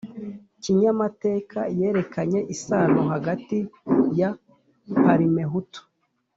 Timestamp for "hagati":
3.11-3.57